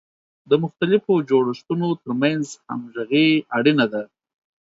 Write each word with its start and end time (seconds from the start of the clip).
د 0.49 0.51
مختلفو 0.63 1.13
جوړښتونو 1.29 1.87
ترمنځ 2.03 2.45
همغږي 2.67 3.27
اړینه 3.57 3.85
ده. 3.93 4.03